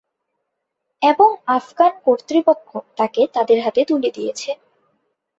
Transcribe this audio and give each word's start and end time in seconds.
এবং 1.01 1.29
আফগান 1.51 1.93
কর্তৃপক্ষ 2.05 2.69
তাকে 2.97 3.21
তাদের 3.35 3.57
হাতে 3.65 3.81
তুলে 3.85 4.09
দিয়েছে। 4.17 4.49